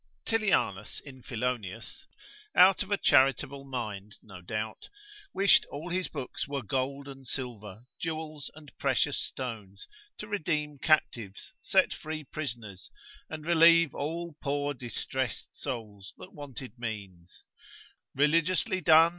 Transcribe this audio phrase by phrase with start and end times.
[0.25, 2.07] Tilianus in Philonius,
[2.55, 4.89] out of a charitable mind no doubt,
[5.31, 9.87] wished all his books were gold and silver, jewels and precious stones,
[10.17, 12.89] to redeem captives, set free prisoners,
[13.29, 17.43] and relieve all poor distressed souls that wanted means;
[18.15, 19.09] religiously done.